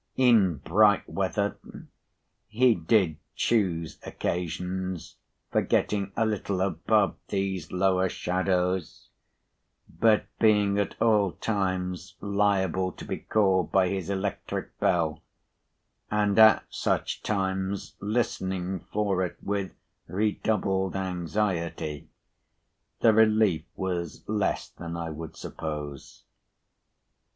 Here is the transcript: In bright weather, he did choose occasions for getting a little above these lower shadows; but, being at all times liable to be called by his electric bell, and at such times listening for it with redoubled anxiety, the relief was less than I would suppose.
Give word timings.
In 0.17 0.55
bright 0.65 1.07
weather, 1.07 1.57
he 2.47 2.73
did 2.73 3.17
choose 3.35 3.99
occasions 4.03 5.17
for 5.51 5.61
getting 5.61 6.11
a 6.17 6.25
little 6.25 6.59
above 6.61 7.17
these 7.27 7.71
lower 7.71 8.09
shadows; 8.09 9.09
but, 9.87 10.25
being 10.39 10.79
at 10.79 10.99
all 10.99 11.33
times 11.33 12.15
liable 12.19 12.91
to 12.93 13.05
be 13.05 13.17
called 13.17 13.71
by 13.71 13.89
his 13.89 14.09
electric 14.09 14.75
bell, 14.79 15.21
and 16.09 16.39
at 16.39 16.63
such 16.71 17.21
times 17.21 17.95
listening 17.99 18.79
for 18.91 19.23
it 19.23 19.37
with 19.43 19.71
redoubled 20.07 20.95
anxiety, 20.95 22.09
the 23.01 23.13
relief 23.13 23.65
was 23.75 24.23
less 24.27 24.67
than 24.67 24.97
I 24.97 25.11
would 25.11 25.35
suppose. 25.37 26.23